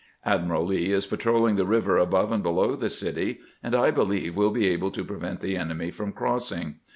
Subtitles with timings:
[0.25, 4.35] Admiral Lee is patrolhng the river above and below the city, and, I be heve,
[4.35, 6.77] will be able to prevent the enemy from crossing.